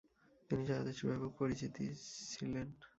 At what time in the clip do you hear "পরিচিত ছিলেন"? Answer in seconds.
1.39-2.67